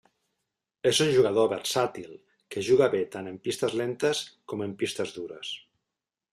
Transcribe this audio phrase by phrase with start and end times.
[0.91, 2.15] És un jugador versàtil
[2.55, 5.57] que juga bé tant en pistes lentes com en pistes dures.